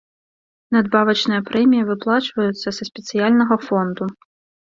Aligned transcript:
Надбавачныя 0.75 1.41
прэміі 1.49 1.85
выплачваюцца 1.89 2.67
са 2.77 2.83
спецыяльнага 2.89 3.55
фонду. 3.67 4.05